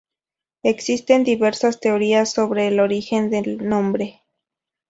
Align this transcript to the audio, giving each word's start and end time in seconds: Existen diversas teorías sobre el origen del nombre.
Existen 0.63 1.23
diversas 1.23 1.79
teorías 1.79 2.31
sobre 2.31 2.65
el 2.65 2.79
origen 2.79 3.29
del 3.29 3.59
nombre. 3.69 4.23